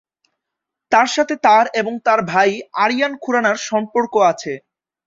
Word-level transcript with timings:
তার 0.91 1.07
সাথে 1.07 1.35
তার 1.45 1.65
এবং 1.73 1.93
তাঁর 2.05 2.19
ভাই 2.31 2.49
আরিয়ান 2.81 3.13
খুরানা-র 3.17 3.59
সম্পর্ক 3.69 4.13
আছে। 4.31 4.53